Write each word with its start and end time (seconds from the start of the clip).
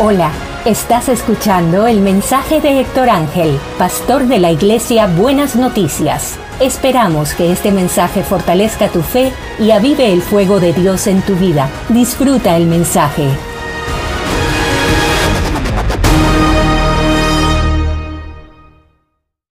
Hola, 0.00 0.32
estás 0.64 1.08
escuchando 1.08 1.88
el 1.88 2.00
mensaje 2.00 2.60
de 2.60 2.80
Héctor 2.80 3.10
Ángel, 3.10 3.58
pastor 3.78 4.28
de 4.28 4.38
la 4.38 4.52
iglesia 4.52 5.08
Buenas 5.08 5.56
Noticias. 5.56 6.38
Esperamos 6.60 7.34
que 7.34 7.50
este 7.50 7.72
mensaje 7.72 8.22
fortalezca 8.22 8.92
tu 8.92 9.02
fe 9.02 9.32
y 9.58 9.72
avive 9.72 10.12
el 10.12 10.22
fuego 10.22 10.60
de 10.60 10.72
Dios 10.72 11.08
en 11.08 11.20
tu 11.22 11.34
vida. 11.34 11.68
Disfruta 11.88 12.56
el 12.56 12.66
mensaje. 12.66 13.28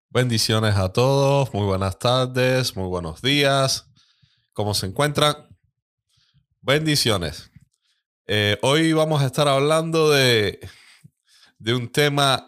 Bendiciones 0.09 0.77
a 0.77 0.87
todos, 0.93 1.53
muy 1.53 1.65
buenas 1.65 1.99
tardes, 1.99 2.77
muy 2.77 2.87
buenos 2.87 3.21
días. 3.21 3.89
¿Cómo 4.53 4.73
se 4.73 4.85
encuentran? 4.85 5.35
Bendiciones. 6.61 7.51
Eh, 8.31 8.59
hoy 8.61 8.93
vamos 8.93 9.23
a 9.23 9.25
estar 9.25 9.47
hablando 9.47 10.11
de, 10.11 10.59
de 11.57 11.73
un 11.73 11.91
tema 11.91 12.47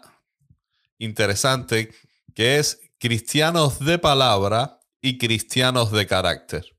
interesante 0.96 1.92
que 2.36 2.60
es 2.60 2.78
cristianos 3.00 3.80
de 3.80 3.98
palabra 3.98 4.78
y 5.00 5.18
cristianos 5.18 5.90
de 5.90 6.06
carácter. 6.06 6.78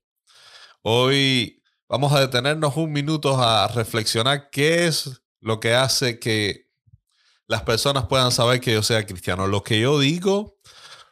Hoy 0.80 1.62
vamos 1.86 2.14
a 2.14 2.20
detenernos 2.20 2.78
un 2.78 2.92
minuto 2.92 3.38
a 3.38 3.68
reflexionar 3.68 4.48
qué 4.48 4.86
es 4.86 5.20
lo 5.38 5.60
que 5.60 5.74
hace 5.74 6.18
que 6.18 6.70
las 7.46 7.60
personas 7.60 8.06
puedan 8.06 8.32
saber 8.32 8.58
que 8.62 8.72
yo 8.72 8.82
sea 8.82 9.04
cristiano. 9.04 9.46
Lo 9.46 9.62
que 9.62 9.80
yo 9.80 9.98
digo, 9.98 10.56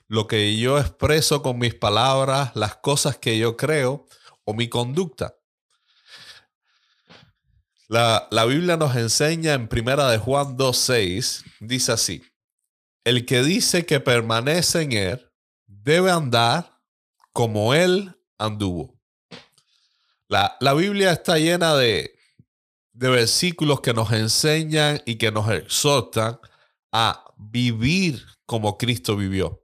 lo 0.08 0.26
que 0.26 0.56
yo 0.56 0.78
expreso 0.78 1.42
con 1.42 1.58
mis 1.58 1.74
palabras, 1.74 2.52
las 2.54 2.76
cosas 2.76 3.18
que 3.18 3.36
yo 3.36 3.58
creo 3.58 4.06
o 4.44 4.54
mi 4.54 4.70
conducta. 4.70 5.36
La, 7.92 8.46
Biblia 8.46 8.78
nos 8.78 8.96
enseña 8.96 9.52
en 9.52 9.68
Primera 9.68 10.08
de 10.08 10.16
Juan 10.16 10.56
2.6, 10.56 11.44
dice 11.60 11.92
así, 11.92 12.22
el 13.04 13.26
que 13.26 13.42
dice 13.42 13.84
que 13.84 14.00
permanece 14.00 14.80
en 14.80 14.92
él 14.92 15.30
debe 15.66 16.10
andar 16.10 16.80
como 17.34 17.74
él 17.74 18.18
anduvo. 18.38 18.98
La, 20.26 20.56
la 20.60 20.72
Biblia 20.72 21.12
está 21.12 21.36
llena 21.36 21.76
de, 21.76 22.14
de 22.94 23.10
versículos 23.10 23.82
que 23.82 23.92
nos 23.92 24.10
enseñan 24.10 25.02
y 25.04 25.16
que 25.16 25.30
nos 25.30 25.50
exhortan 25.50 26.40
a 26.92 27.22
vivir 27.36 28.24
como 28.46 28.78
Cristo 28.78 29.16
vivió. 29.18 29.61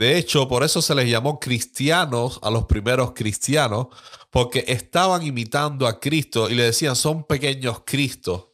De 0.00 0.16
hecho, 0.16 0.48
por 0.48 0.64
eso 0.64 0.80
se 0.80 0.94
les 0.94 1.10
llamó 1.10 1.38
cristianos 1.38 2.40
a 2.42 2.50
los 2.50 2.64
primeros 2.64 3.12
cristianos, 3.12 3.88
porque 4.30 4.64
estaban 4.66 5.22
imitando 5.22 5.86
a 5.86 6.00
Cristo 6.00 6.48
y 6.48 6.54
le 6.54 6.62
decían, 6.62 6.96
son 6.96 7.24
pequeños 7.24 7.82
Cristos. 7.84 8.46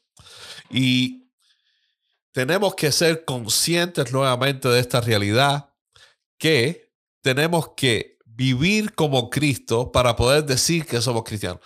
Y 0.70 1.30
tenemos 2.33 2.74
que 2.74 2.91
ser 2.91 3.24
conscientes 3.24 4.12
nuevamente 4.12 4.69
de 4.69 4.80
esta 4.80 5.00
realidad, 5.00 5.72
que 6.36 6.92
tenemos 7.20 7.74
que 7.77 8.19
vivir 8.24 8.97
como 8.97 9.30
Cristo 9.30 9.92
para 9.92 10.17
poder 10.17 10.44
decir 10.47 10.84
que 10.84 11.00
somos 11.00 11.22
cristianos. 11.22 11.61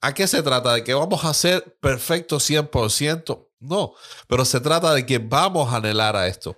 ¿A 0.00 0.14
qué 0.14 0.26
se 0.26 0.42
trata? 0.42 0.72
¿De 0.72 0.84
que 0.84 0.94
vamos 0.94 1.22
a 1.26 1.34
ser 1.34 1.76
perfectos 1.82 2.48
100%? 2.48 3.46
No, 3.60 3.92
pero 4.26 4.46
se 4.46 4.60
trata 4.60 4.94
de 4.94 5.04
que 5.04 5.18
vamos 5.18 5.70
a 5.70 5.76
anhelar 5.76 6.16
a 6.16 6.28
esto. 6.28 6.56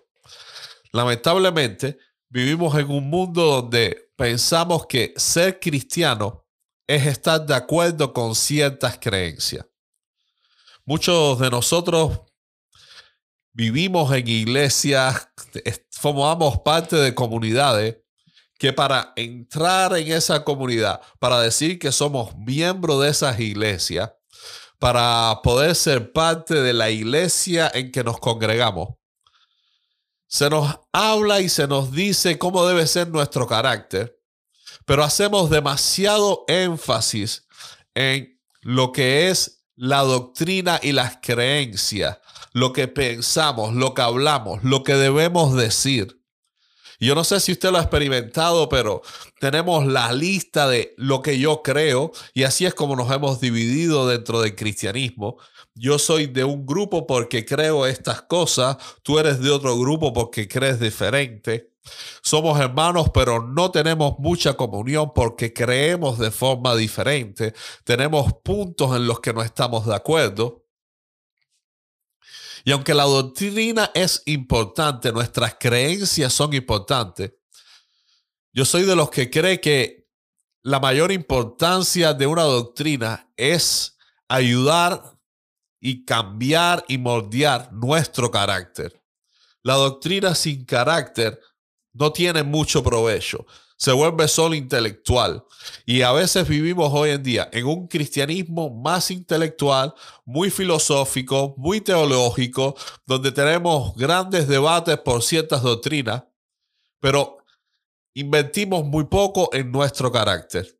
Lamentablemente, 0.92 1.98
vivimos 2.30 2.74
en 2.78 2.88
un 2.90 3.10
mundo 3.10 3.44
donde 3.44 4.12
pensamos 4.16 4.86
que 4.86 5.12
ser 5.16 5.58
cristiano 5.60 6.46
es 6.86 7.06
estar 7.06 7.44
de 7.44 7.54
acuerdo 7.54 8.12
con 8.12 8.34
ciertas 8.34 8.98
creencias. 8.98 9.66
Muchos 10.84 11.38
de 11.38 11.50
nosotros 11.50 12.20
vivimos 13.52 14.12
en 14.12 14.26
iglesias, 14.26 15.28
formamos 15.90 16.60
parte 16.60 16.96
de 16.96 17.14
comunidades 17.14 17.98
que 18.58 18.72
para 18.72 19.12
entrar 19.16 19.96
en 19.96 20.12
esa 20.12 20.44
comunidad, 20.44 21.00
para 21.19 21.40
decir 21.40 21.78
que 21.78 21.92
somos 21.92 22.36
miembros 22.36 23.02
de 23.02 23.08
esas 23.08 23.40
iglesias, 23.40 24.12
para 24.78 25.40
poder 25.42 25.74
ser 25.74 26.12
parte 26.12 26.54
de 26.54 26.72
la 26.72 26.90
iglesia 26.90 27.70
en 27.72 27.90
que 27.90 28.04
nos 28.04 28.19
congregamos, 28.19 29.00
se 30.30 30.48
nos 30.48 30.78
habla 30.92 31.41
y 31.41 31.48
se 31.48 31.66
nos 31.66 31.91
dice 31.91 32.38
cómo 32.38 32.64
debe 32.64 32.86
ser 32.86 33.08
nuestro 33.08 33.48
carácter, 33.48 34.16
pero 34.86 35.02
hacemos 35.02 35.50
demasiado 35.50 36.44
énfasis 36.46 37.48
en 37.94 38.40
lo 38.60 38.92
que 38.92 39.28
es 39.28 39.64
la 39.74 40.02
doctrina 40.02 40.78
y 40.80 40.92
las 40.92 41.19
creencias, 41.20 42.19
lo 42.52 42.72
que 42.72 42.86
pensamos, 42.86 43.74
lo 43.74 43.92
que 43.92 44.02
hablamos, 44.02 44.62
lo 44.62 44.84
que 44.84 44.94
debemos 44.94 45.56
decir. 45.56 46.22
Yo 47.00 47.16
no 47.16 47.24
sé 47.24 47.40
si 47.40 47.52
usted 47.52 47.72
lo 47.72 47.78
ha 47.78 47.82
experimentado, 47.82 48.69
pero 48.69 49.02
tenemos 49.40 49.84
la 49.84 50.12
lista 50.12 50.69
de 50.69 50.94
lo 50.96 51.22
que 51.22 51.40
yo 51.40 51.62
creo 51.62 52.12
y 52.34 52.44
así 52.44 52.66
es 52.66 52.74
como 52.74 52.94
nos 52.94 53.10
hemos 53.10 53.40
dividido 53.40 54.06
dentro 54.06 54.42
del 54.42 54.54
cristianismo. 54.54 55.38
Yo 55.80 55.98
soy 55.98 56.26
de 56.26 56.44
un 56.44 56.66
grupo 56.66 57.06
porque 57.06 57.46
creo 57.46 57.86
estas 57.86 58.20
cosas, 58.20 58.76
tú 59.02 59.18
eres 59.18 59.41
de 59.41 59.50
otro 59.50 59.78
grupo 59.78 60.12
porque 60.12 60.46
crees 60.46 60.78
diferente. 60.78 61.72
Somos 62.20 62.60
hermanos, 62.60 63.08
pero 63.14 63.42
no 63.42 63.70
tenemos 63.70 64.19
mucha 64.19 64.58
comunión 64.58 65.12
porque 65.14 65.54
creemos 65.54 66.19
de 66.19 66.30
forma 66.30 66.76
diferente. 66.76 67.54
Tenemos 67.82 68.30
puntos 68.44 68.94
en 68.94 69.06
los 69.06 69.20
que 69.20 69.32
no 69.32 69.40
estamos 69.40 69.86
de 69.86 69.94
acuerdo. 69.94 70.66
Y 72.62 72.72
aunque 72.72 72.92
la 72.92 73.04
doctrina 73.04 73.90
es 73.94 74.22
importante, 74.26 75.12
nuestras 75.12 75.56
creencias 75.58 76.30
son 76.34 76.52
importantes, 76.52 77.32
yo 78.52 78.66
soy 78.66 78.82
de 78.82 78.96
los 78.96 79.08
que 79.08 79.30
cree 79.30 79.62
que 79.62 80.10
la 80.62 80.78
mayor 80.78 81.10
importancia 81.10 82.12
de 82.12 82.26
una 82.26 82.42
doctrina 82.42 83.32
es 83.38 83.96
ayudar 84.28 85.19
y 85.80 86.04
cambiar 86.04 86.84
y 86.88 86.98
moldear 86.98 87.72
nuestro 87.72 88.30
carácter. 88.30 89.02
La 89.62 89.74
doctrina 89.74 90.34
sin 90.34 90.64
carácter 90.64 91.41
no 91.92 92.12
tiene 92.12 92.42
mucho 92.42 92.82
provecho 92.82 93.46
se 93.80 93.92
vuelve 93.92 94.28
solo 94.28 94.54
intelectual. 94.54 95.42
Y 95.86 96.02
a 96.02 96.12
veces 96.12 96.46
vivimos 96.46 96.92
hoy 96.92 97.10
en 97.10 97.22
día 97.22 97.48
en 97.50 97.64
un 97.64 97.88
cristianismo 97.88 98.69
más 98.69 99.10
intelectual, 99.10 99.94
muy 100.26 100.50
filosófico, 100.50 101.54
muy 101.56 101.80
teológico, 101.80 102.76
donde 103.06 103.32
tenemos 103.32 103.96
grandes 103.96 104.46
debates 104.48 104.98
por 104.98 105.22
ciertas 105.22 105.62
doctrinas, 105.62 106.24
pero 107.00 107.38
invertimos 108.14 108.84
muy 108.84 109.04
poco 109.04 109.48
en 109.54 109.72
nuestro 109.72 110.12
carácter. 110.12 110.78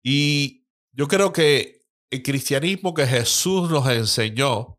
Y 0.00 0.64
yo 0.92 1.08
creo 1.08 1.32
que 1.32 1.83
el 2.14 2.22
cristianismo 2.22 2.94
que 2.94 3.06
Jesús 3.06 3.70
nos 3.70 3.88
enseñó 3.88 4.78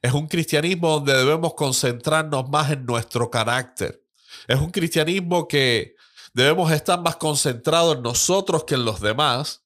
es 0.00 0.12
un 0.12 0.26
cristianismo 0.26 0.90
donde 0.90 1.16
debemos 1.16 1.54
concentrarnos 1.54 2.48
más 2.48 2.70
en 2.70 2.84
nuestro 2.84 3.30
carácter. 3.30 4.02
Es 4.46 4.58
un 4.58 4.70
cristianismo 4.70 5.48
que 5.48 5.94
Debemos 6.34 6.72
estar 6.72 7.00
más 7.00 7.14
concentrados 7.14 7.96
en 7.96 8.02
nosotros 8.02 8.64
que 8.64 8.74
en 8.74 8.84
los 8.84 9.00
demás. 9.00 9.62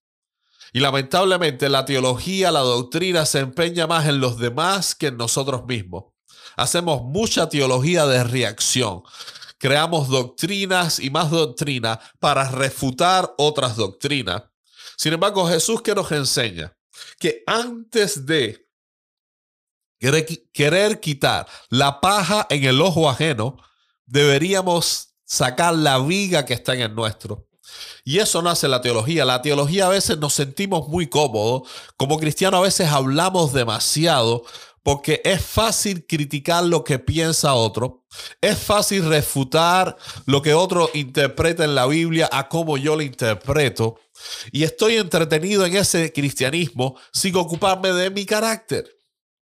Y 0.75 0.81
lamentablemente 0.81 1.71
la 1.71 1.87
teología, 1.87 2.53
la 2.53 2.61
doctrina 2.61 3.25
se 3.25 3.39
empeña 3.39 3.87
más 3.87 4.07
en 4.07 4.21
los 4.21 4.39
demás 4.39 4.95
que 4.95 5.07
en 5.07 5.17
nosotros 5.17 5.65
mismos. 5.65 6.05
Hacemos 6.57 7.03
mucha 7.03 7.49
teología 7.49 8.07
de 8.07 8.23
reacción. 8.23 9.03
Creamos 9.57 10.09
doctrinas 10.09 11.01
y 11.01 11.09
más 11.09 11.31
doctrina 11.31 11.99
para 12.21 12.51
refutar 12.51 13.33
otras 13.39 13.77
doctrinas. 13.77 14.43
Sin 14.99 15.15
embargo, 15.15 15.49
Jesús 15.49 15.81
que 15.81 15.95
nos 15.95 16.13
enseña 16.13 16.77
que 17.19 17.43
antes 17.47 18.27
de 18.27 18.69
querer 20.53 21.01
quitar 21.01 21.47
la 21.71 22.01
paja 22.01 22.47
en 22.51 22.65
el 22.65 22.81
ojo 22.81 23.11
ajeno, 23.11 23.57
deberíamos 24.07 25.15
sacar 25.25 25.75
la 25.75 25.99
viga 25.99 26.45
que 26.45 26.55
está 26.55 26.75
en 26.75 26.83
el 26.83 26.95
nuestro. 26.95 27.49
Y 28.05 28.19
eso 28.19 28.41
no 28.41 28.51
hace 28.51 28.69
la 28.69 28.81
teología. 28.81 29.25
La 29.25 29.43
teología 29.43 29.87
a 29.87 29.91
veces 29.91 30.19
nos 30.19 30.33
sentimos 30.33 30.89
muy 30.89 31.09
cómodos. 31.09 31.69
Como 31.97 32.19
cristianos 32.19 32.59
a 32.59 32.63
veces 32.63 32.89
hablamos 32.89 33.53
demasiado 33.53 34.45
porque 34.89 35.21
es 35.23 35.45
fácil 35.45 36.07
criticar 36.07 36.65
lo 36.65 36.83
que 36.83 36.99
piensa 36.99 37.53
otro. 37.53 38.07
Es 38.41 38.57
fácil 38.57 39.07
refutar 39.07 39.99
lo 40.25 40.41
que 40.41 40.55
otro 40.55 40.89
interpreta 40.95 41.63
en 41.63 41.75
la 41.75 41.85
Biblia 41.85 42.27
a 42.33 42.49
cómo 42.49 42.79
yo 42.79 42.97
lo 42.97 43.03
interpreto. 43.03 44.01
Y 44.51 44.63
estoy 44.63 44.97
entretenido 44.97 45.67
en 45.67 45.77
ese 45.77 46.11
cristianismo 46.11 46.99
sin 47.13 47.37
ocuparme 47.37 47.93
de 47.93 48.09
mi 48.09 48.25
carácter. 48.25 48.89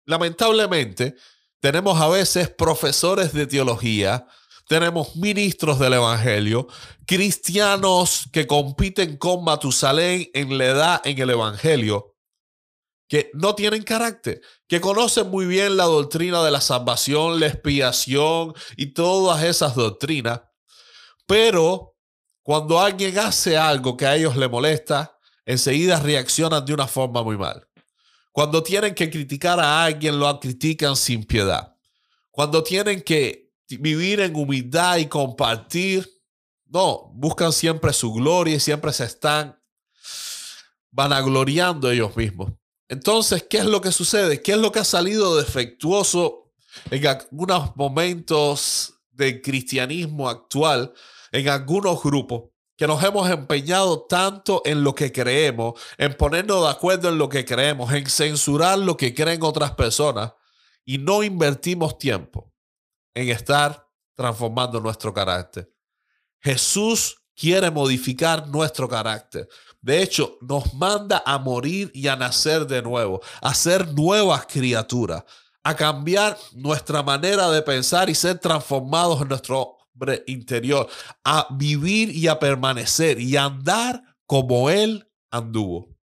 Lamentablemente, 0.06 1.14
tenemos 1.60 2.00
a 2.00 2.08
veces 2.08 2.48
profesores 2.48 3.32
de 3.32 3.46
teología 3.46 4.26
tenemos 4.68 5.16
ministros 5.16 5.78
del 5.78 5.94
Evangelio, 5.94 6.68
cristianos 7.06 8.28
que 8.30 8.46
compiten 8.46 9.16
con 9.16 9.42
Matusalén 9.42 10.28
en 10.34 10.58
la 10.58 10.64
edad 10.66 11.00
en 11.04 11.18
el 11.18 11.30
Evangelio, 11.30 12.07
que 13.08 13.30
no 13.32 13.54
tienen 13.54 13.82
carácter, 13.82 14.42
que 14.66 14.80
conocen 14.80 15.30
muy 15.30 15.46
bien 15.46 15.76
la 15.76 15.84
doctrina 15.84 16.42
de 16.42 16.50
la 16.50 16.60
salvación, 16.60 17.40
la 17.40 17.46
expiación 17.46 18.54
y 18.76 18.92
todas 18.92 19.42
esas 19.42 19.74
doctrinas, 19.74 20.42
pero 21.26 21.96
cuando 22.42 22.80
alguien 22.80 23.18
hace 23.18 23.56
algo 23.56 23.96
que 23.96 24.06
a 24.06 24.16
ellos 24.16 24.36
le 24.36 24.48
molesta, 24.48 25.18
enseguida 25.44 26.00
reaccionan 26.00 26.64
de 26.64 26.74
una 26.74 26.86
forma 26.86 27.22
muy 27.22 27.36
mal. 27.36 27.66
Cuando 28.32 28.62
tienen 28.62 28.94
que 28.94 29.10
criticar 29.10 29.58
a 29.58 29.84
alguien, 29.84 30.18
lo 30.18 30.38
critican 30.38 30.94
sin 30.94 31.24
piedad. 31.24 31.76
Cuando 32.30 32.62
tienen 32.62 33.02
que 33.02 33.52
vivir 33.68 34.20
en 34.20 34.36
humildad 34.36 34.98
y 34.98 35.06
compartir, 35.06 36.08
no, 36.66 37.10
buscan 37.14 37.52
siempre 37.52 37.92
su 37.92 38.12
gloria 38.12 38.56
y 38.56 38.60
siempre 38.60 38.92
se 38.92 39.04
están 39.04 39.58
vanagloriando 40.90 41.90
ellos 41.90 42.16
mismos. 42.16 42.52
Entonces, 42.88 43.44
¿qué 43.48 43.58
es 43.58 43.66
lo 43.66 43.80
que 43.80 43.92
sucede? 43.92 44.42
¿Qué 44.42 44.52
es 44.52 44.58
lo 44.58 44.72
que 44.72 44.78
ha 44.78 44.84
salido 44.84 45.36
defectuoso 45.36 46.52
en 46.90 47.06
algunos 47.06 47.76
momentos 47.76 48.94
del 49.10 49.42
cristianismo 49.42 50.28
actual, 50.28 50.92
en 51.32 51.48
algunos 51.48 52.02
grupos? 52.02 52.50
que 52.78 52.86
nos 52.86 53.02
hemos 53.02 53.28
empeñado 53.28 54.02
tanto 54.02 54.62
en 54.64 54.84
lo 54.84 54.94
que 54.94 55.10
creemos, 55.10 55.74
en 55.98 56.16
ponernos 56.16 56.62
de 56.62 56.70
acuerdo 56.70 57.08
en 57.08 57.18
lo 57.18 57.28
que 57.28 57.44
creemos, 57.44 57.92
en 57.92 58.08
censurar 58.08 58.78
lo 58.78 58.96
que 58.96 59.12
creen 59.12 59.42
otras 59.42 59.72
personas 59.72 60.32
y 60.84 60.96
no 60.98 61.24
invertimos 61.24 61.98
tiempo 61.98 62.54
en 63.14 63.30
estar 63.30 63.84
transformando 64.14 64.80
nuestro 64.80 65.12
carácter. 65.12 65.68
Jesús 66.40 67.20
quiere 67.38 67.70
modificar 67.70 68.48
nuestro 68.48 68.88
carácter. 68.88 69.48
De 69.80 70.02
hecho, 70.02 70.38
nos 70.40 70.74
manda 70.74 71.22
a 71.24 71.38
morir 71.38 71.90
y 71.94 72.08
a 72.08 72.16
nacer 72.16 72.66
de 72.66 72.82
nuevo, 72.82 73.20
a 73.40 73.54
ser 73.54 73.92
nuevas 73.94 74.46
criaturas, 74.46 75.22
a 75.62 75.76
cambiar 75.76 76.36
nuestra 76.54 77.02
manera 77.02 77.48
de 77.50 77.62
pensar 77.62 78.10
y 78.10 78.14
ser 78.14 78.38
transformados 78.38 79.22
en 79.22 79.28
nuestro 79.28 79.76
interior, 80.26 80.88
a 81.24 81.46
vivir 81.50 82.10
y 82.10 82.26
a 82.26 82.38
permanecer 82.38 83.20
y 83.20 83.36
a 83.36 83.44
andar 83.44 84.02
como 84.26 84.68
Él 84.68 85.08
anduvo. 85.30 85.96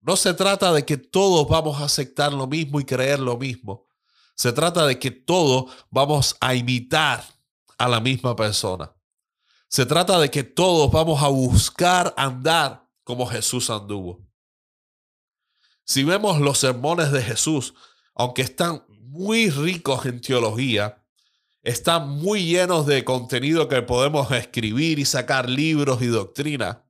No 0.00 0.14
se 0.14 0.32
trata 0.34 0.72
de 0.72 0.84
que 0.84 0.96
todos 0.96 1.48
vamos 1.48 1.80
a 1.80 1.84
aceptar 1.84 2.32
lo 2.32 2.46
mismo 2.46 2.78
y 2.78 2.84
creer 2.84 3.18
lo 3.18 3.36
mismo. 3.36 3.88
Se 4.36 4.52
trata 4.52 4.86
de 4.86 4.98
que 4.98 5.10
todos 5.10 5.72
vamos 5.90 6.36
a 6.40 6.54
imitar 6.54 7.24
a 7.78 7.88
la 7.88 7.98
misma 7.98 8.36
persona. 8.36 8.95
Se 9.76 9.84
trata 9.84 10.18
de 10.18 10.30
que 10.30 10.42
todos 10.42 10.90
vamos 10.90 11.22
a 11.22 11.28
buscar 11.28 12.14
andar 12.16 12.88
como 13.04 13.26
Jesús 13.26 13.68
anduvo. 13.68 14.26
Si 15.84 16.02
vemos 16.02 16.40
los 16.40 16.56
sermones 16.56 17.12
de 17.12 17.20
Jesús, 17.20 17.74
aunque 18.14 18.40
están 18.40 18.86
muy 18.88 19.50
ricos 19.50 20.06
en 20.06 20.22
teología, 20.22 21.04
están 21.62 22.08
muy 22.08 22.46
llenos 22.46 22.86
de 22.86 23.04
contenido 23.04 23.68
que 23.68 23.82
podemos 23.82 24.30
escribir 24.30 24.98
y 24.98 25.04
sacar 25.04 25.46
libros 25.46 26.00
y 26.00 26.06
doctrina, 26.06 26.82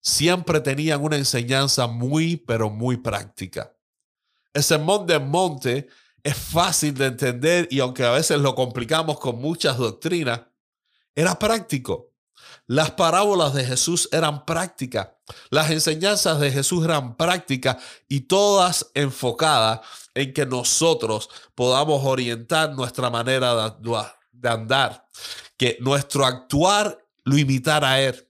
siempre 0.00 0.60
tenían 0.60 1.04
una 1.04 1.16
enseñanza 1.16 1.88
muy, 1.88 2.38
pero 2.38 2.70
muy 2.70 2.96
práctica. 2.96 3.76
El 4.54 4.62
sermón 4.62 5.06
del 5.06 5.20
monte 5.20 5.88
es 6.22 6.34
fácil 6.38 6.94
de 6.94 7.04
entender 7.04 7.68
y 7.70 7.80
aunque 7.80 8.02
a 8.02 8.12
veces 8.12 8.38
lo 8.38 8.54
complicamos 8.54 9.20
con 9.20 9.38
muchas 9.42 9.76
doctrinas, 9.76 10.40
era 11.14 11.38
práctico. 11.38 12.13
Las 12.66 12.92
parábolas 12.92 13.52
de 13.52 13.64
Jesús 13.64 14.08
eran 14.10 14.46
prácticas. 14.46 15.08
Las 15.50 15.70
enseñanzas 15.70 16.40
de 16.40 16.50
Jesús 16.50 16.84
eran 16.84 17.16
prácticas 17.16 17.76
y 18.08 18.20
todas 18.20 18.90
enfocadas 18.94 19.80
en 20.14 20.32
que 20.32 20.46
nosotros 20.46 21.28
podamos 21.54 22.04
orientar 22.04 22.72
nuestra 22.72 23.10
manera 23.10 23.76
de 24.32 24.48
andar, 24.48 25.06
que 25.56 25.76
nuestro 25.80 26.24
actuar 26.24 27.04
lo 27.24 27.36
imitara 27.36 27.92
a 27.92 28.00
Él. 28.00 28.28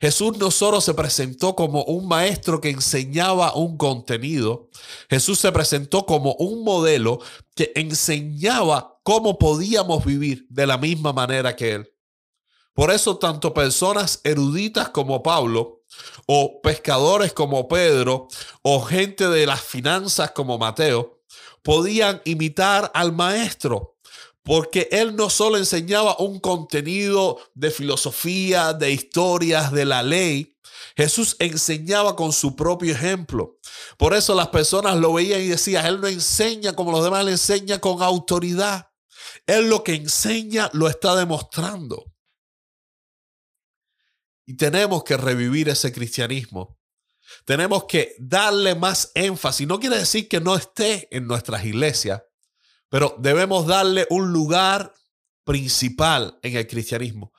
Jesús 0.00 0.36
no 0.36 0.50
solo 0.50 0.80
se 0.80 0.94
presentó 0.94 1.54
como 1.54 1.84
un 1.84 2.08
maestro 2.08 2.60
que 2.60 2.70
enseñaba 2.70 3.54
un 3.54 3.76
contenido, 3.76 4.68
Jesús 5.08 5.38
se 5.38 5.52
presentó 5.52 6.04
como 6.04 6.34
un 6.34 6.64
modelo 6.64 7.20
que 7.54 7.70
enseñaba 7.76 8.98
cómo 9.04 9.38
podíamos 9.38 10.04
vivir 10.04 10.44
de 10.50 10.66
la 10.66 10.76
misma 10.76 11.12
manera 11.12 11.54
que 11.54 11.72
Él. 11.74 11.91
Por 12.74 12.90
eso 12.90 13.18
tanto 13.18 13.52
personas 13.52 14.20
eruditas 14.24 14.88
como 14.88 15.22
Pablo, 15.22 15.82
o 16.26 16.60
pescadores 16.62 17.32
como 17.32 17.68
Pedro, 17.68 18.28
o 18.62 18.80
gente 18.82 19.28
de 19.28 19.46
las 19.46 19.60
finanzas 19.60 20.30
como 20.30 20.58
Mateo, 20.58 21.20
podían 21.62 22.22
imitar 22.24 22.90
al 22.94 23.12
maestro, 23.12 23.96
porque 24.42 24.88
él 24.90 25.14
no 25.14 25.30
solo 25.30 25.58
enseñaba 25.58 26.16
un 26.18 26.40
contenido 26.40 27.38
de 27.54 27.70
filosofía, 27.70 28.72
de 28.72 28.90
historias, 28.90 29.70
de 29.70 29.84
la 29.84 30.02
ley, 30.02 30.52
Jesús 30.96 31.36
enseñaba 31.38 32.16
con 32.16 32.32
su 32.32 32.54
propio 32.54 32.92
ejemplo. 32.92 33.58
Por 33.96 34.14
eso 34.14 34.34
las 34.34 34.48
personas 34.48 34.96
lo 34.96 35.12
veían 35.12 35.40
y 35.40 35.48
decían, 35.48 35.86
Él 35.86 36.00
no 36.00 36.08
enseña 36.08 36.74
como 36.74 36.92
los 36.92 37.04
demás, 37.04 37.22
Él 37.22 37.28
enseña 37.28 37.78
con 37.80 38.02
autoridad. 38.02 38.90
Él 39.46 39.68
lo 39.68 39.82
que 39.82 39.94
enseña 39.94 40.70
lo 40.72 40.88
está 40.88 41.14
demostrando. 41.16 42.11
Y 44.44 44.56
tenemos 44.56 45.04
que 45.04 45.16
revivir 45.16 45.68
ese 45.68 45.92
cristianismo. 45.92 46.78
Tenemos 47.44 47.84
que 47.84 48.14
darle 48.18 48.74
más 48.74 49.12
énfasis. 49.14 49.66
No 49.66 49.78
quiere 49.78 49.98
decir 49.98 50.28
que 50.28 50.40
no 50.40 50.56
esté 50.56 51.08
en 51.14 51.26
nuestras 51.26 51.64
iglesias, 51.64 52.22
pero 52.88 53.16
debemos 53.18 53.66
darle 53.66 54.06
un 54.10 54.32
lugar 54.32 54.92
principal 55.44 56.38
en 56.42 56.56
el 56.56 56.66
cristianismo. 56.66 57.32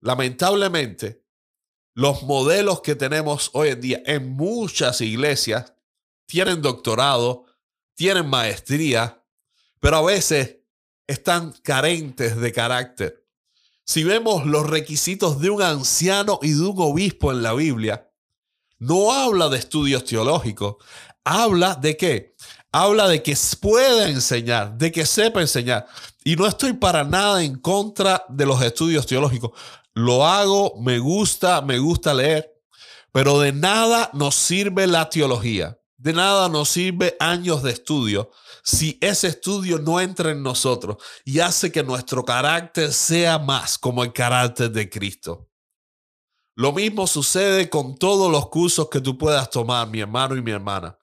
Lamentablemente, 0.00 1.24
los 1.94 2.22
modelos 2.24 2.82
que 2.82 2.94
tenemos 2.94 3.50
hoy 3.54 3.70
en 3.70 3.80
día 3.80 4.02
en 4.04 4.28
muchas 4.30 5.00
iglesias 5.00 5.72
tienen 6.26 6.60
doctorado, 6.60 7.46
tienen 7.94 8.28
maestría, 8.28 9.24
pero 9.80 9.96
a 9.98 10.02
veces 10.02 10.58
están 11.06 11.52
carentes 11.62 12.36
de 12.36 12.52
carácter. 12.52 13.23
Si 13.86 14.02
vemos 14.02 14.46
los 14.46 14.68
requisitos 14.68 15.40
de 15.40 15.50
un 15.50 15.60
anciano 15.60 16.38
y 16.40 16.52
de 16.52 16.62
un 16.62 16.74
obispo 16.78 17.32
en 17.32 17.42
la 17.42 17.52
Biblia, 17.52 18.10
no 18.78 19.12
habla 19.12 19.50
de 19.50 19.58
estudios 19.58 20.04
teológicos, 20.04 20.76
habla 21.22 21.74
de 21.74 21.96
qué? 21.96 22.34
Habla 22.72 23.08
de 23.08 23.22
que 23.22 23.36
pueda 23.60 24.08
enseñar, 24.08 24.76
de 24.76 24.90
que 24.90 25.04
sepa 25.04 25.42
enseñar. 25.42 25.86
Y 26.24 26.34
no 26.34 26.46
estoy 26.46 26.72
para 26.72 27.04
nada 27.04 27.44
en 27.44 27.58
contra 27.58 28.24
de 28.28 28.46
los 28.46 28.62
estudios 28.62 29.06
teológicos. 29.06 29.52
Lo 29.92 30.26
hago, 30.26 30.80
me 30.80 30.98
gusta, 30.98 31.60
me 31.60 31.78
gusta 31.78 32.14
leer, 32.14 32.52
pero 33.12 33.38
de 33.38 33.52
nada 33.52 34.10
nos 34.14 34.34
sirve 34.34 34.86
la 34.86 35.08
teología, 35.08 35.78
de 36.04 36.12
nada 36.12 36.50
nos 36.50 36.68
sirve 36.68 37.16
años 37.18 37.62
de 37.62 37.70
estudio 37.70 38.30
si 38.62 38.98
ese 39.00 39.28
estudio 39.28 39.78
no 39.78 39.98
entra 39.98 40.32
en 40.32 40.42
nosotros 40.42 40.98
y 41.24 41.40
hace 41.40 41.72
que 41.72 41.82
nuestro 41.82 42.26
carácter 42.26 42.92
sea 42.92 43.38
más 43.38 43.78
como 43.78 44.04
el 44.04 44.12
carácter 44.12 44.70
de 44.70 44.90
Cristo. 44.90 45.48
Lo 46.56 46.72
mismo 46.72 47.06
sucede 47.06 47.70
con 47.70 47.96
todos 47.96 48.30
los 48.30 48.50
cursos 48.50 48.90
que 48.90 49.00
tú 49.00 49.16
puedas 49.16 49.48
tomar, 49.48 49.88
mi 49.88 50.00
hermano 50.00 50.36
y 50.36 50.42
mi 50.42 50.50
hermana. 50.50 50.98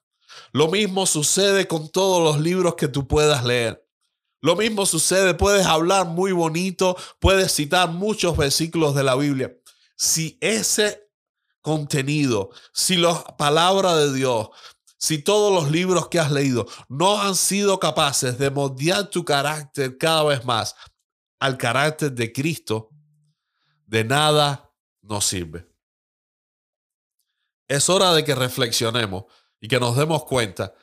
Lo 0.51 0.67
mismo 0.67 1.08
sucede 1.08 1.67
con 1.67 1.89
todos 1.89 2.22
los 2.24 2.39
libros 2.39 2.75
que 2.75 2.88
tú 2.88 3.08
puedas 3.08 3.43
leer. 3.43 3.84
Lo 4.39 4.55
mismo 4.55 4.86
sucede, 4.86 5.34
puedes 5.34 5.65
hablar 5.65 6.05
muy 6.05 6.31
bonito, 6.31 6.96
puedes 7.20 7.55
citar 7.55 7.89
muchos 7.89 8.38
versículos 8.38 8.93
de 8.93 9.03
la 9.03 9.15
Biblia. 9.15 9.51
Si 9.96 10.38
ese 10.41 11.12
contenido, 11.62 12.50
si 12.74 12.98
la 12.98 13.24
palabra 13.38 13.96
de 13.96 14.13
Dios, 14.13 14.50
si 15.01 15.17
todos 15.17 15.51
los 15.51 15.72
libros 15.72 16.10
que 16.10 16.20
has 16.20 16.31
leído 16.31 16.67
no 16.88 17.20
han 17.20 17.36
sido 17.36 17.79
capaces 17.79 18.38
de 18.38 18.51
moldear 18.51 19.10
tu 19.10 19.25
carácter 19.25 19.98
cada 19.98 20.24
vez 20.24 20.46
más 20.46 20.75
al 21.39 21.58
carácter 21.58 22.12
de 22.12 22.31
Cristo, 22.31 22.91
de 23.88 24.03
nada 24.03 24.72
nos 25.01 25.25
sirve. 25.25 25.67
Es 27.67 27.89
hora 27.89 28.13
de 28.13 28.24
que 28.24 28.36
reflexionemos 28.36 29.24
y 29.60 29.67
que 29.67 29.79
nos 29.79 29.98
demos 29.98 30.24
cuenta 30.25 30.75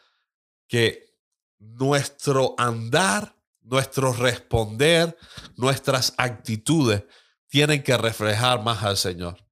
que 0.66 1.14
nuestro 1.60 2.56
andar, 2.58 3.36
nuestro 3.60 4.12
responder, 4.12 5.16
nuestras 5.56 6.14
actitudes 6.16 7.04
tienen 7.46 7.84
que 7.84 7.96
reflejar 7.96 8.64
más 8.64 8.82
al 8.82 8.96
Señor. 8.96 9.46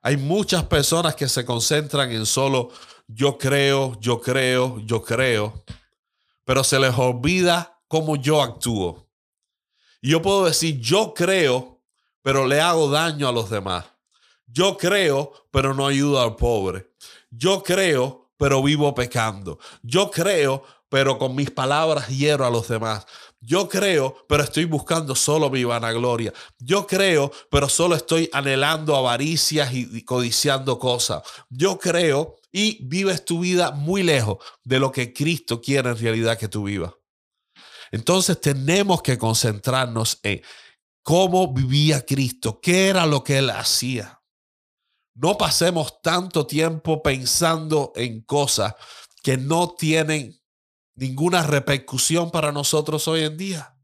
Hay 0.00 0.16
muchas 0.16 0.64
personas 0.64 1.14
que 1.16 1.28
se 1.28 1.44
concentran 1.44 2.10
en 2.12 2.24
solo 2.24 2.70
yo 3.08 3.38
creo, 3.38 3.98
yo 4.00 4.20
creo, 4.20 4.78
yo 4.80 5.02
creo, 5.02 5.64
pero 6.44 6.62
se 6.62 6.78
les 6.78 6.96
olvida 6.96 7.80
cómo 7.88 8.16
yo 8.16 8.42
actúo. 8.42 9.08
Y 10.00 10.10
yo 10.10 10.22
puedo 10.22 10.44
decir, 10.44 10.78
yo 10.78 11.14
creo, 11.14 11.82
pero 12.22 12.46
le 12.46 12.60
hago 12.60 12.90
daño 12.90 13.26
a 13.26 13.32
los 13.32 13.50
demás. 13.50 13.86
Yo 14.46 14.76
creo, 14.76 15.32
pero 15.50 15.74
no 15.74 15.86
ayudo 15.86 16.20
al 16.22 16.36
pobre. 16.36 16.92
Yo 17.30 17.62
creo, 17.62 18.30
pero 18.36 18.62
vivo 18.62 18.94
pecando. 18.94 19.58
Yo 19.82 20.10
creo, 20.10 20.62
pero 20.88 21.18
con 21.18 21.34
mis 21.34 21.50
palabras 21.50 22.08
hiero 22.08 22.46
a 22.46 22.50
los 22.50 22.68
demás. 22.68 23.06
Yo 23.40 23.68
creo, 23.68 24.26
pero 24.28 24.42
estoy 24.42 24.64
buscando 24.64 25.14
solo 25.14 25.48
mi 25.48 25.62
vanagloria. 25.62 26.32
Yo 26.58 26.86
creo, 26.86 27.30
pero 27.50 27.68
solo 27.68 27.94
estoy 27.94 28.28
anhelando 28.32 28.96
avaricias 28.96 29.72
y 29.72 30.04
codiciando 30.04 30.78
cosas. 30.78 31.22
Yo 31.48 31.78
creo 31.78 32.36
y 32.50 32.84
vives 32.84 33.24
tu 33.24 33.40
vida 33.40 33.70
muy 33.70 34.02
lejos 34.02 34.38
de 34.64 34.80
lo 34.80 34.90
que 34.90 35.12
Cristo 35.12 35.60
quiere 35.60 35.90
en 35.90 35.98
realidad 35.98 36.38
que 36.38 36.48
tú 36.48 36.64
vivas. 36.64 36.92
Entonces 37.90 38.40
tenemos 38.40 39.02
que 39.02 39.18
concentrarnos 39.18 40.18
en 40.22 40.42
cómo 41.02 41.52
vivía 41.52 42.04
Cristo, 42.04 42.60
qué 42.60 42.88
era 42.88 43.06
lo 43.06 43.24
que 43.24 43.38
él 43.38 43.50
hacía. 43.50 44.20
No 45.14 45.36
pasemos 45.36 46.00
tanto 46.02 46.46
tiempo 46.46 47.02
pensando 47.02 47.92
en 47.96 48.22
cosas 48.22 48.74
que 49.22 49.36
no 49.36 49.74
tienen 49.76 50.37
ninguna 50.98 51.44
repercusión 51.44 52.30
para 52.30 52.50
nosotros 52.50 53.06
hoy 53.06 53.22
en 53.22 53.36
día. 53.36 53.74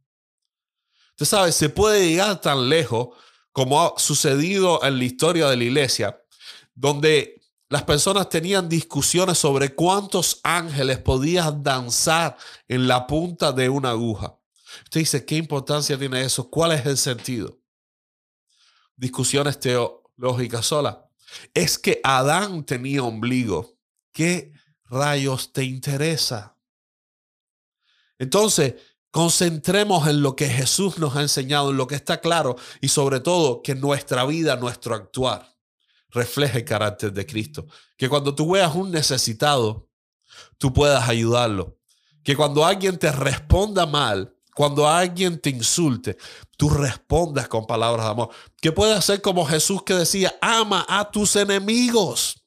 Usted 1.11 1.26
sabe, 1.26 1.52
se 1.52 1.68
puede 1.68 2.09
llegar 2.09 2.40
tan 2.40 2.68
lejos 2.68 3.11
como 3.52 3.80
ha 3.80 3.99
sucedido 3.99 4.83
en 4.85 4.99
la 4.99 5.04
historia 5.04 5.49
de 5.49 5.56
la 5.56 5.64
iglesia, 5.64 6.21
donde 6.75 7.40
las 7.68 7.85
personas 7.85 8.28
tenían 8.28 8.68
discusiones 8.68 9.38
sobre 9.38 9.75
cuántos 9.76 10.40
ángeles 10.42 10.99
podían 10.99 11.62
danzar 11.62 12.37
en 12.66 12.88
la 12.88 13.06
punta 13.06 13.52
de 13.52 13.68
una 13.68 13.90
aguja. 13.90 14.37
Usted 14.83 15.00
dice, 15.00 15.25
¿qué 15.25 15.37
importancia 15.37 15.97
tiene 15.97 16.23
eso? 16.23 16.50
¿Cuál 16.50 16.73
es 16.73 16.85
el 16.85 16.97
sentido? 16.97 17.61
Discusiones 18.97 19.61
teológicas 19.61 20.66
solas. 20.66 20.97
Es 21.52 21.78
que 21.78 22.00
Adán 22.02 22.64
tenía 22.64 23.04
ombligo. 23.04 23.76
¿Qué 24.12 24.52
rayos 24.87 25.52
te 25.52 25.62
interesa? 25.62 26.53
Entonces, 28.18 28.75
concentremos 29.11 30.09
en 30.09 30.23
lo 30.23 30.35
que 30.35 30.49
Jesús 30.49 30.99
nos 30.99 31.16
ha 31.16 31.23
enseñado, 31.23 31.71
en 31.71 31.76
lo 31.76 31.87
que 31.87 31.94
está 31.94 32.21
claro 32.21 32.56
y 32.80 32.88
sobre 32.88 33.21
todo 33.21 33.62
que 33.62 33.75
nuestra 33.75 34.25
vida, 34.25 34.56
nuestro 34.56 34.94
actuar 34.94 35.54
refleje 36.11 36.59
el 36.59 36.64
carácter 36.64 37.12
de 37.12 37.26
Cristo. 37.26 37.66
Que 37.97 38.09
cuando 38.09 38.35
tú 38.35 38.52
veas 38.52 38.75
un 38.75 38.90
necesitado, 38.90 39.88
tú 40.59 40.73
puedas 40.73 41.09
ayudarlo. 41.09 41.78
Que 42.23 42.37
cuando 42.37 42.64
alguien 42.64 42.99
te 42.99 43.12
responda 43.12 43.85
mal, 43.85 44.35
cuando 44.54 44.88
alguien 44.88 45.40
te 45.40 45.50
insulte, 45.50 46.16
tú 46.56 46.71
respondas 46.71 47.49
con 47.49 47.66
palabras 47.66 48.06
de 48.06 48.12
amor. 48.12 48.30
Que 48.61 48.73
puedas 48.73 49.04
ser 49.04 49.21
como 49.21 49.44
Jesús 49.44 49.83
que 49.83 49.94
decía, 49.94 50.35
ama 50.40 50.87
a 50.88 51.11
tus 51.11 51.37
enemigos. 51.37 52.44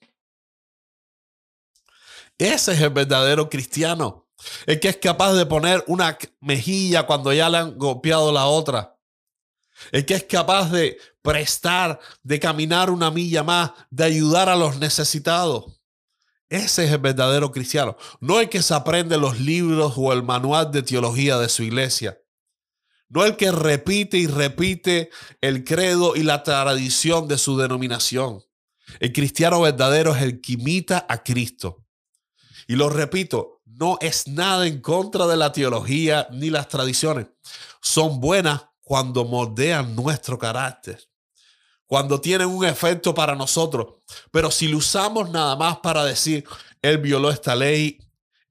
Ese 2.37 2.73
es 2.73 2.81
el 2.81 2.89
verdadero 2.89 3.49
cristiano. 3.49 4.26
El 4.65 4.79
que 4.79 4.89
es 4.89 4.97
capaz 4.97 5.33
de 5.33 5.45
poner 5.45 5.83
una 5.87 6.17
mejilla 6.41 7.05
cuando 7.05 7.33
ya 7.33 7.49
le 7.49 7.57
han 7.57 7.77
golpeado 7.77 8.31
la 8.31 8.45
otra. 8.45 8.97
El 9.91 10.05
que 10.05 10.15
es 10.15 10.23
capaz 10.23 10.71
de 10.71 10.97
prestar, 11.21 11.99
de 12.23 12.39
caminar 12.39 12.89
una 12.89 13.11
milla 13.11 13.43
más, 13.43 13.71
de 13.89 14.05
ayudar 14.05 14.49
a 14.49 14.55
los 14.55 14.77
necesitados. 14.77 15.77
Ese 16.49 16.85
es 16.85 16.91
el 16.91 16.99
verdadero 16.99 17.51
cristiano. 17.51 17.97
No 18.19 18.39
el 18.39 18.49
que 18.49 18.61
se 18.61 18.73
aprende 18.73 19.17
los 19.17 19.39
libros 19.39 19.93
o 19.97 20.13
el 20.13 20.23
manual 20.23 20.71
de 20.71 20.83
teología 20.83 21.37
de 21.37 21.49
su 21.49 21.63
iglesia. 21.63 22.17
No 23.09 23.25
el 23.25 23.37
que 23.37 23.51
repite 23.51 24.17
y 24.17 24.27
repite 24.27 25.09
el 25.41 25.63
credo 25.63 26.15
y 26.15 26.23
la 26.23 26.43
tradición 26.43 27.27
de 27.27 27.37
su 27.37 27.57
denominación. 27.57 28.43
El 28.99 29.13
cristiano 29.13 29.61
verdadero 29.61 30.15
es 30.15 30.21
el 30.21 30.41
que 30.41 30.53
imita 30.53 31.05
a 31.07 31.23
Cristo. 31.23 31.85
Y 32.67 32.75
lo 32.75 32.89
repito, 32.89 33.56
no 33.77 33.97
es 34.01 34.27
nada 34.27 34.65
en 34.65 34.81
contra 34.81 35.27
de 35.27 35.37
la 35.37 35.51
teología 35.51 36.27
ni 36.31 36.49
las 36.49 36.67
tradiciones. 36.67 37.27
Son 37.79 38.19
buenas 38.19 38.65
cuando 38.81 39.23
moldean 39.23 39.95
nuestro 39.95 40.39
carácter, 40.39 40.99
cuando 41.85 42.19
tienen 42.19 42.47
un 42.47 42.65
efecto 42.65 43.13
para 43.13 43.35
nosotros. 43.35 43.95
Pero 44.31 44.49
si 44.49 44.67
lo 44.67 44.77
usamos 44.77 45.29
nada 45.29 45.55
más 45.55 45.77
para 45.77 46.03
decir, 46.03 46.43
él 46.81 46.97
violó 46.97 47.29
esta 47.29 47.55
ley, 47.55 47.99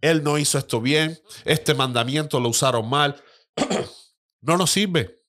él 0.00 0.22
no 0.22 0.38
hizo 0.38 0.58
esto 0.58 0.80
bien, 0.80 1.18
este 1.44 1.74
mandamiento 1.74 2.38
lo 2.38 2.50
usaron 2.50 2.88
mal, 2.88 3.20
no 4.40 4.56
nos 4.56 4.70
sirve. 4.70 5.24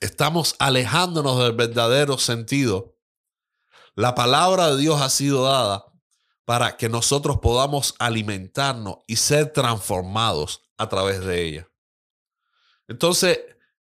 Estamos 0.00 0.56
alejándonos 0.58 1.38
del 1.38 1.52
verdadero 1.52 2.16
sentido. 2.16 2.96
La 3.94 4.14
palabra 4.14 4.70
de 4.70 4.78
Dios 4.78 5.02
ha 5.02 5.10
sido 5.10 5.44
dada 5.44 5.89
para 6.50 6.76
que 6.76 6.88
nosotros 6.88 7.38
podamos 7.38 7.94
alimentarnos 8.00 8.96
y 9.06 9.14
ser 9.14 9.52
transformados 9.52 10.68
a 10.78 10.88
través 10.88 11.24
de 11.24 11.44
ella. 11.44 11.70
Entonces, 12.88 13.38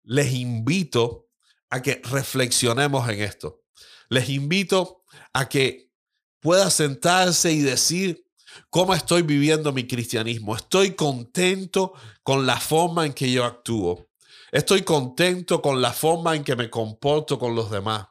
les 0.04 0.33
invito 0.33 1.26
a 1.71 1.83
que 1.83 2.00
reflexionemos 2.04 3.09
en 3.09 3.21
esto. 3.21 3.64
Les 4.09 4.28
invito 4.28 5.02
a 5.33 5.49
que 5.49 5.90
pueda 6.38 6.71
sentarse 6.71 7.50
y 7.50 7.62
decir 7.62 8.25
cómo 8.71 8.95
estoy 8.95 9.23
viviendo 9.23 9.73
mi 9.73 9.88
cristianismo. 9.88 10.54
Estoy 10.54 10.95
contento 10.95 11.95
con 12.23 12.47
la 12.47 12.61
forma 12.61 13.07
en 13.07 13.12
que 13.12 13.33
yo 13.33 13.45
actúo. 13.45 14.09
Estoy 14.52 14.83
contento 14.83 15.61
con 15.61 15.83
la 15.83 15.92
forma 15.92 16.37
en 16.37 16.45
que 16.45 16.54
me 16.54 16.71
comporto 16.71 17.40
con 17.40 17.57
los 17.57 17.73
demás. 17.73 18.07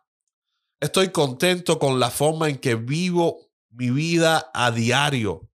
Estoy 0.81 1.07
contento 1.13 1.79
con 1.79 2.01
la 2.01 2.11
forma 2.11 2.49
en 2.49 2.57
que 2.57 2.75
vivo 2.75 3.50
mi 3.71 3.89
vida 3.89 4.49
a 4.53 4.71
diario. 4.71 5.47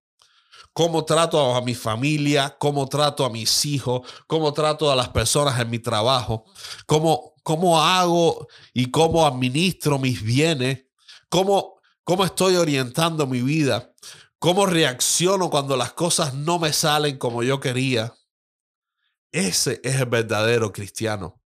Cómo 0.74 1.06
trato 1.06 1.56
a 1.56 1.62
mi 1.62 1.74
familia, 1.74 2.56
cómo 2.60 2.88
trato 2.88 3.26
a 3.26 3.30
mis 3.30 3.66
hijos, 3.66 4.08
cómo 4.28 4.54
trato 4.54 4.92
a 4.92 4.96
las 4.96 5.10
personas 5.10 5.60
en 5.60 5.70
mi 5.70 5.80
trabajo, 5.80 6.46
cómo, 6.86 7.34
cómo 7.42 7.82
hago 7.82 8.48
y 8.74 8.92
cómo 8.92 9.26
administro 9.26 9.98
mis 9.98 10.22
bienes, 10.22 10.86
cómo, 11.30 11.80
cómo 12.04 12.24
estoy 12.26 12.56
orientando 12.58 13.26
mi 13.26 13.42
vida, 13.42 13.92
cómo 14.38 14.68
reacciono 14.68 15.50
cuando 15.50 15.76
las 15.76 15.94
cosas 15.94 16.36
no 16.36 16.60
me 16.60 16.72
salen 16.74 17.18
como 17.18 17.42
yo 17.42 17.60
quería. 17.60 18.14
Ese 19.32 19.82
es 19.84 19.96
el 19.96 20.06
verdadero 20.06 20.72
cristiano. 20.72 21.42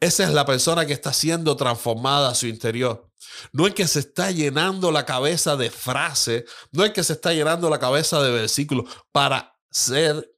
Esa 0.00 0.24
es 0.24 0.30
la 0.30 0.46
persona 0.46 0.86
que 0.86 0.92
está 0.92 1.12
siendo 1.12 1.56
transformada 1.56 2.30
a 2.30 2.34
su 2.34 2.46
interior. 2.46 3.05
No 3.52 3.66
es 3.66 3.74
que 3.74 3.86
se 3.86 4.00
está 4.00 4.30
llenando 4.30 4.90
la 4.90 5.04
cabeza 5.04 5.56
de 5.56 5.70
frases, 5.70 6.44
no 6.72 6.84
es 6.84 6.92
que 6.92 7.04
se 7.04 7.14
está 7.14 7.32
llenando 7.32 7.68
la 7.70 7.78
cabeza 7.78 8.22
de 8.22 8.30
versículos 8.30 8.92
para 9.12 9.58
ser 9.70 10.30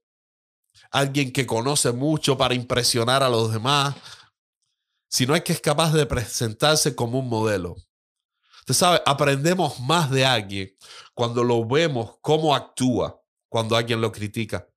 alguien 0.90 1.32
que 1.32 1.46
conoce 1.46 1.92
mucho, 1.92 2.36
para 2.36 2.54
impresionar 2.54 3.22
a 3.22 3.28
los 3.28 3.52
demás, 3.52 3.94
sino 5.08 5.34
es 5.34 5.42
que 5.42 5.52
es 5.52 5.60
capaz 5.60 5.92
de 5.92 6.06
presentarse 6.06 6.94
como 6.94 7.18
un 7.18 7.28
modelo. 7.28 7.76
Usted 8.60 8.74
sabe, 8.74 9.02
aprendemos 9.06 9.80
más 9.80 10.10
de 10.10 10.26
alguien 10.26 10.76
cuando 11.14 11.42
lo 11.42 11.66
vemos 11.66 12.16
cómo 12.20 12.54
actúa 12.54 13.20
cuando 13.48 13.76
alguien 13.76 14.00
lo 14.00 14.12
critica. 14.12 14.68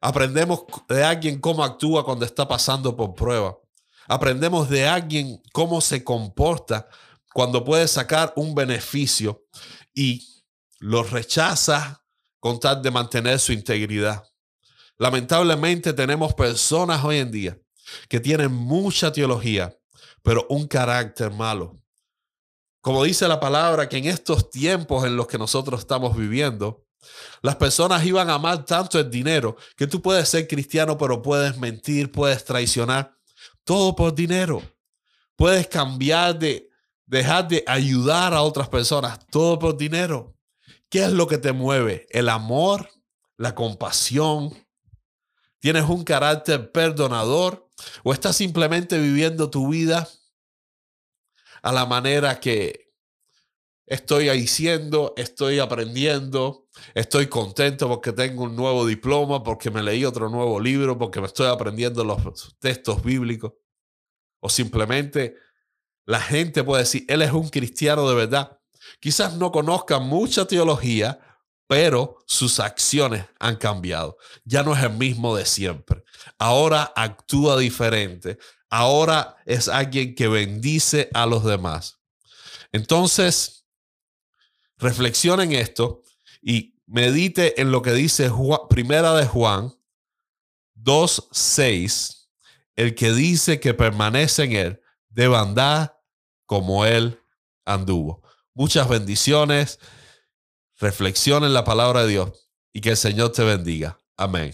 Aprendemos 0.00 0.64
de 0.88 1.04
alguien 1.04 1.40
cómo 1.40 1.62
actúa 1.62 2.04
cuando 2.04 2.24
está 2.24 2.46
pasando 2.46 2.96
por 2.96 3.14
prueba. 3.14 3.58
Aprendemos 4.06 4.68
de 4.70 4.88
alguien 4.88 5.42
cómo 5.52 5.80
se 5.80 6.02
comporta 6.02 6.88
cuando 7.32 7.64
puede 7.64 7.86
sacar 7.88 8.32
un 8.36 8.54
beneficio 8.54 9.44
y 9.94 10.44
lo 10.78 11.02
rechaza 11.02 12.04
con 12.38 12.58
tal 12.58 12.82
de 12.82 12.90
mantener 12.90 13.38
su 13.38 13.52
integridad. 13.52 14.24
Lamentablemente 14.98 15.92
tenemos 15.92 16.34
personas 16.34 17.04
hoy 17.04 17.18
en 17.18 17.30
día 17.30 17.58
que 18.08 18.20
tienen 18.20 18.52
mucha 18.52 19.12
teología, 19.12 19.76
pero 20.22 20.46
un 20.48 20.66
carácter 20.66 21.30
malo. 21.30 21.80
Como 22.80 23.04
dice 23.04 23.28
la 23.28 23.40
palabra, 23.40 23.88
que 23.88 23.98
en 23.98 24.06
estos 24.06 24.50
tiempos 24.50 25.04
en 25.04 25.16
los 25.16 25.26
que 25.26 25.38
nosotros 25.38 25.80
estamos 25.80 26.16
viviendo, 26.16 26.86
las 27.42 27.56
personas 27.56 28.04
iban 28.04 28.30
a 28.30 28.34
amar 28.34 28.64
tanto 28.64 28.98
el 28.98 29.10
dinero 29.10 29.56
que 29.76 29.86
tú 29.86 30.00
puedes 30.00 30.28
ser 30.28 30.46
cristiano, 30.46 30.96
pero 30.96 31.20
puedes 31.20 31.58
mentir, 31.58 32.10
puedes 32.10 32.44
traicionar. 32.44 33.14
Todo 33.64 33.94
por 33.94 34.14
dinero. 34.14 34.62
Puedes 35.36 35.66
cambiar 35.68 36.38
de, 36.38 36.69
dejar 37.10 37.48
de 37.48 37.64
ayudar 37.66 38.32
a 38.32 38.42
otras 38.42 38.68
personas, 38.68 39.18
todo 39.26 39.58
por 39.58 39.76
dinero. 39.76 40.36
¿Qué 40.88 41.02
es 41.02 41.10
lo 41.10 41.26
que 41.26 41.38
te 41.38 41.52
mueve? 41.52 42.06
¿El 42.10 42.28
amor? 42.28 42.88
¿La 43.36 43.54
compasión? 43.56 44.54
¿Tienes 45.58 45.88
un 45.88 46.04
carácter 46.04 46.70
perdonador? 46.70 47.68
¿O 48.04 48.12
estás 48.12 48.36
simplemente 48.36 48.96
viviendo 48.96 49.50
tu 49.50 49.68
vida 49.68 50.08
a 51.62 51.72
la 51.72 51.84
manera 51.84 52.38
que 52.38 52.92
estoy 53.86 54.28
diciendo, 54.28 55.12
estoy 55.16 55.58
aprendiendo, 55.58 56.68
estoy 56.94 57.26
contento 57.26 57.88
porque 57.88 58.12
tengo 58.12 58.44
un 58.44 58.54
nuevo 58.54 58.86
diploma, 58.86 59.42
porque 59.42 59.70
me 59.70 59.82
leí 59.82 60.04
otro 60.04 60.28
nuevo 60.28 60.60
libro, 60.60 60.96
porque 60.96 61.20
me 61.20 61.26
estoy 61.26 61.48
aprendiendo 61.48 62.04
los 62.04 62.56
textos 62.60 63.02
bíblicos? 63.02 63.52
o 64.40 64.48
simplemente 64.48 65.36
la 66.10 66.20
gente 66.20 66.64
puede 66.64 66.82
decir, 66.82 67.04
él 67.06 67.22
es 67.22 67.30
un 67.30 67.48
cristiano 67.48 68.08
de 68.08 68.16
verdad. 68.16 68.58
Quizás 68.98 69.36
no 69.36 69.52
conozca 69.52 70.00
mucha 70.00 70.44
teología, 70.44 71.20
pero 71.68 72.18
sus 72.26 72.58
acciones 72.58 73.26
han 73.38 73.54
cambiado. 73.54 74.16
Ya 74.44 74.64
no 74.64 74.74
es 74.74 74.82
el 74.82 74.90
mismo 74.90 75.36
de 75.36 75.46
siempre. 75.46 76.02
Ahora 76.36 76.92
actúa 76.96 77.56
diferente. 77.56 78.38
Ahora 78.68 79.36
es 79.46 79.68
alguien 79.68 80.16
que 80.16 80.26
bendice 80.26 81.08
a 81.14 81.26
los 81.26 81.44
demás. 81.44 82.00
Entonces, 82.72 83.64
reflexione 84.78 85.44
en 85.44 85.52
esto 85.52 86.02
y 86.42 86.74
medite 86.86 87.60
en 87.60 87.70
lo 87.70 87.82
que 87.82 87.92
dice 87.92 88.32
Primera 88.68 89.14
de 89.14 89.28
Juan 89.28 89.72
2.6. 90.74 92.26
El 92.74 92.96
que 92.96 93.12
dice 93.12 93.60
que 93.60 93.74
permanece 93.74 94.42
en 94.42 94.52
él 94.54 94.82
debe 95.08 95.36
andar 95.36 95.99
como 96.50 96.84
él 96.84 97.20
anduvo. 97.64 98.24
Muchas 98.54 98.88
bendiciones. 98.88 99.78
Reflexiona 100.80 101.46
en 101.46 101.54
la 101.54 101.62
palabra 101.62 102.02
de 102.02 102.08
Dios 102.08 102.50
y 102.72 102.80
que 102.80 102.90
el 102.90 102.96
Señor 102.96 103.30
te 103.30 103.44
bendiga. 103.44 104.00
Amén. 104.16 104.52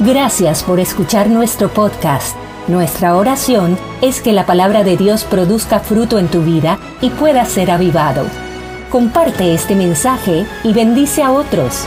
Gracias 0.00 0.62
por 0.62 0.80
escuchar 0.80 1.28
nuestro 1.28 1.68
podcast. 1.68 2.34
Nuestra 2.66 3.14
oración 3.14 3.78
es 4.00 4.22
que 4.22 4.32
la 4.32 4.46
palabra 4.46 4.82
de 4.82 4.96
Dios 4.96 5.24
produzca 5.24 5.80
fruto 5.80 6.18
en 6.18 6.30
tu 6.30 6.44
vida 6.44 6.78
y 7.02 7.10
pueda 7.10 7.44
ser 7.44 7.70
avivado. 7.70 8.26
Comparte 8.90 9.52
este 9.52 9.74
mensaje 9.74 10.46
y 10.64 10.72
bendice 10.72 11.22
a 11.22 11.30
otros. 11.30 11.86